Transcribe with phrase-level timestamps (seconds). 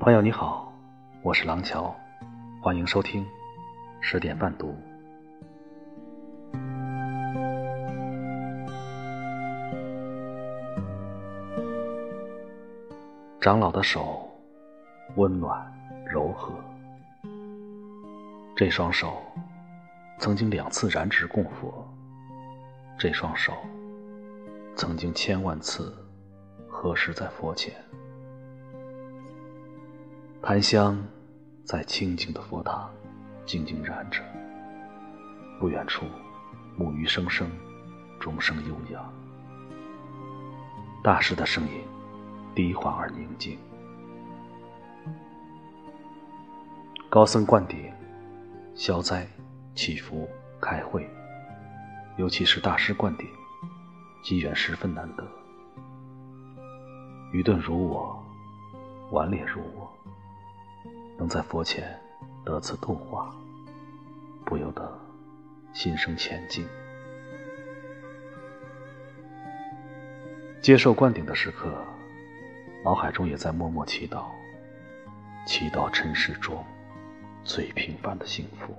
[0.00, 0.72] 朋友你好，
[1.22, 1.92] 我是廊桥，
[2.62, 3.26] 欢迎收听
[4.00, 4.72] 十点半读。
[13.40, 14.30] 长老的手
[15.16, 15.66] 温暖
[16.06, 16.54] 柔和，
[18.54, 19.20] 这双手
[20.20, 21.84] 曾经两次燃指供佛，
[22.96, 23.52] 这双手
[24.76, 25.92] 曾经千万次
[26.68, 27.74] 合十在佛前。
[30.48, 30.96] 檀香
[31.62, 32.88] 在清净的佛塔
[33.44, 34.22] 静静燃着，
[35.60, 36.06] 不远处
[36.74, 37.46] 木鱼声声，
[38.18, 39.12] 钟声悠扬。
[41.04, 41.84] 大师的声音
[42.54, 43.58] 低缓而宁静。
[47.10, 47.92] 高僧灌顶、
[48.74, 49.28] 消灾、
[49.74, 50.26] 祈福、
[50.62, 51.06] 开会，
[52.16, 53.28] 尤其是大师灌顶，
[54.22, 55.22] 机缘十分难得。
[57.34, 58.24] 愚钝如我，
[59.10, 59.86] 顽劣如我。
[61.18, 61.98] 能在佛前
[62.44, 63.34] 得此度化，
[64.46, 64.98] 不由得
[65.74, 66.66] 心生前进。
[70.62, 71.72] 接受灌顶的时刻，
[72.84, 74.26] 脑海中也在默默祈祷，
[75.44, 76.64] 祈祷尘世中
[77.42, 78.74] 最平凡的幸福，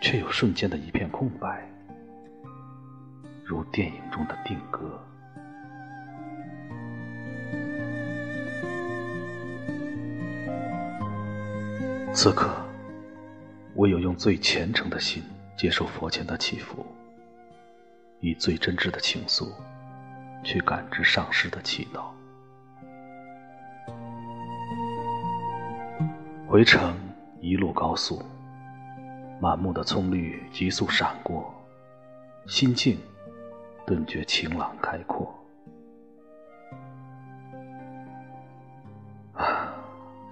[0.00, 1.68] 却有瞬间的一片空白，
[3.44, 5.00] 如电影中的定格。
[12.20, 12.50] 此刻，
[13.76, 15.22] 唯有用最虔诚的心
[15.56, 16.84] 接受佛前的祈福，
[18.18, 19.52] 以最真挚的情愫
[20.42, 22.06] 去感知上师的祈祷。
[26.48, 26.98] 回程
[27.40, 28.20] 一路高速，
[29.40, 31.54] 满目的葱绿急速闪过，
[32.48, 32.98] 心境
[33.86, 35.32] 顿觉晴朗开阔。
[39.34, 39.72] 啊，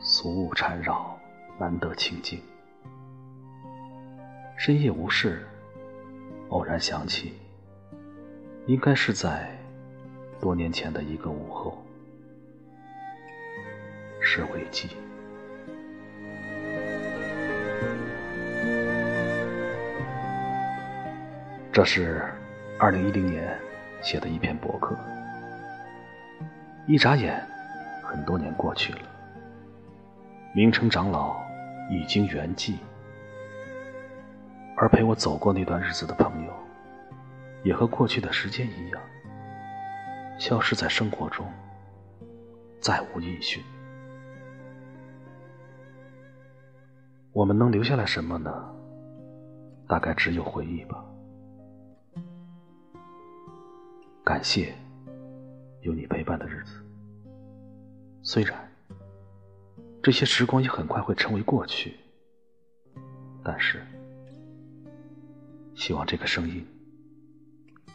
[0.00, 1.15] 俗物缠绕。
[1.58, 2.38] 难得清静，
[4.58, 5.46] 深夜无事，
[6.50, 7.32] 偶然想起，
[8.66, 9.48] 应该是在
[10.38, 11.82] 多年前的一个午后，
[14.20, 14.90] 是危机。
[21.72, 22.22] 这是
[22.78, 23.58] 二零一零年
[24.02, 24.94] 写的一篇博客，
[26.86, 27.42] 一眨眼，
[28.02, 29.00] 很多年过去了，
[30.54, 31.45] 明成长老。
[31.88, 32.74] 已经圆寂，
[34.76, 36.52] 而陪我走过那段日子的朋友，
[37.62, 39.00] 也和过去的时间一样，
[40.38, 41.46] 消失在生活中，
[42.80, 43.62] 再无音讯。
[47.32, 48.50] 我们能留下来什么呢？
[49.86, 51.04] 大概只有回忆吧。
[54.24, 54.74] 感谢
[55.82, 56.84] 有你陪伴的日子，
[58.22, 58.65] 虽然。
[60.06, 61.96] 这些时光也很快会成为过去，
[63.42, 63.84] 但是，
[65.74, 66.64] 希望这个声音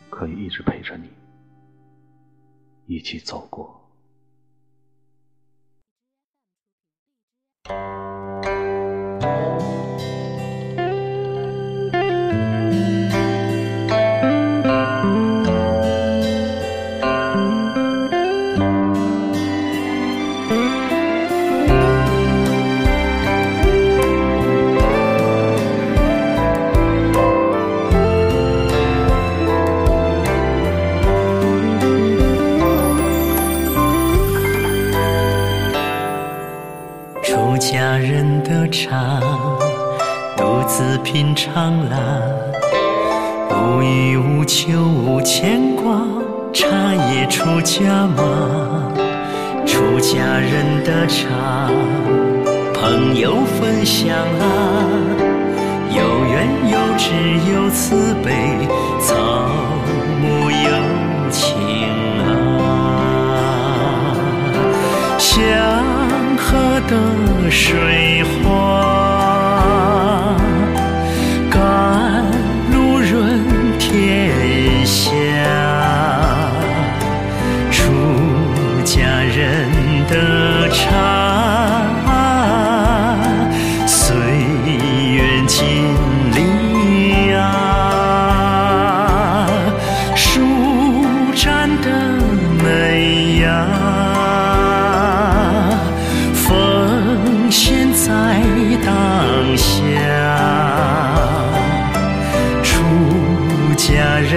[0.09, 1.09] 可以一直陪着你，
[2.85, 3.79] 一起走过。
[41.11, 42.23] 品尝了。
[43.49, 46.07] 无欲无求无牵挂，
[46.53, 46.69] 茶
[47.11, 48.93] 叶出家嘛。
[49.65, 51.69] 出家人的茶，
[52.73, 54.07] 朋友分享
[54.39, 54.87] 啦。
[55.93, 56.01] 有
[56.31, 57.11] 缘有智
[57.51, 58.40] 有慈悲，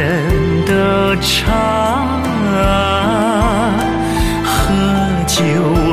[0.05, 2.21] 人的茶，
[4.45, 5.84] 喝酒。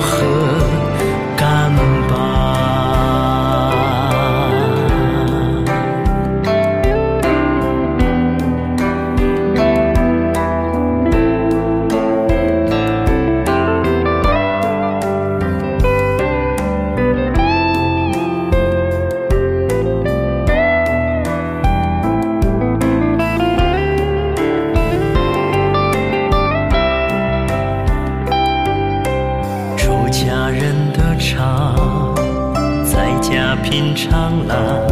[33.71, 34.85] 品尝了。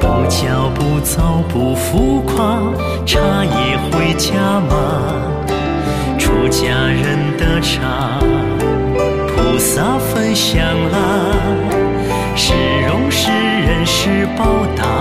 [0.00, 2.62] 不骄不躁不浮夸，
[3.04, 4.72] 茶也回家嘛。
[6.18, 8.18] 出家人的茶，
[9.36, 11.36] 菩萨分享了。
[12.34, 12.54] 是
[12.86, 14.97] 荣是人是报答。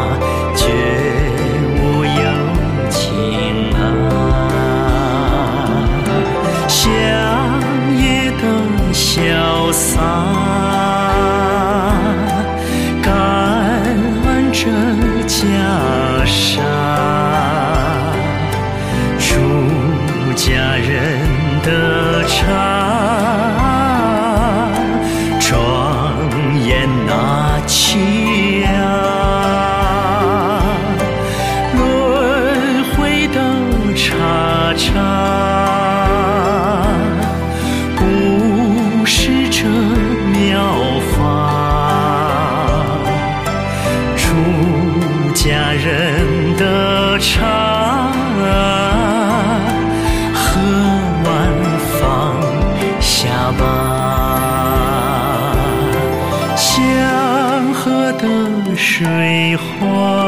[58.90, 60.27] 水花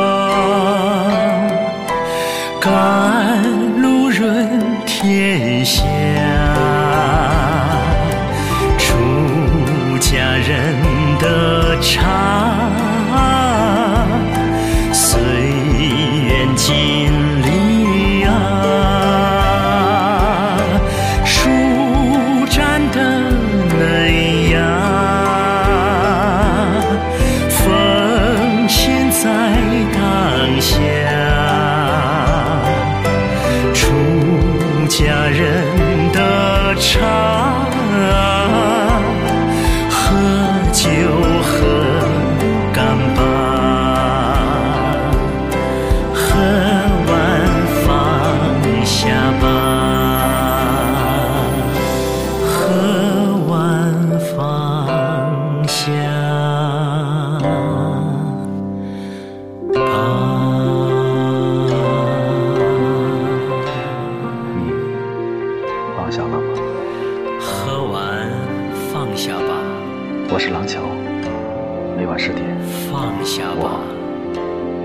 [72.99, 73.79] 放下吧。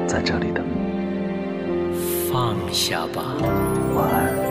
[0.07, 2.31] 在这里等你。
[2.31, 3.35] 放下吧。
[3.93, 4.44] 晚安。